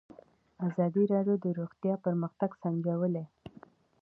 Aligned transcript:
ازادي 0.67 1.03
راډیو 1.13 1.35
د 1.43 1.45
روغتیا 1.59 1.93
پرمختګ 2.05 2.49
سنجولی. 2.61 3.25